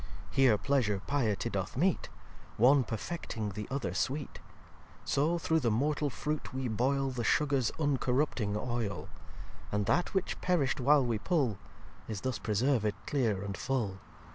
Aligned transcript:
Here 0.31 0.57
Pleasure 0.57 0.99
Piety 1.05 1.51
doth 1.51 1.77
meet; 1.77 2.09
One 2.57 2.83
perfecting 2.83 3.49
the 3.49 3.67
other 3.69 3.93
Sweet. 3.93 4.39
So 5.05 5.37
through 5.37 5.59
the 5.59 5.69
mortal 5.69 6.09
fruit 6.09 6.51
we 6.55 6.67
boyl 6.67 7.11
The 7.13 7.23
Sugars 7.23 7.71
uncorrupting 7.79 8.55
Oyl: 8.57 9.09
And 9.71 9.85
that 9.85 10.15
which 10.15 10.41
perisht 10.41 10.79
while 10.79 11.05
we 11.05 11.19
pull, 11.19 11.59
Is 12.07 12.21
thus 12.21 12.39
preserved 12.39 12.95
clear 13.05 13.43
and 13.43 13.55
full. 13.55 13.99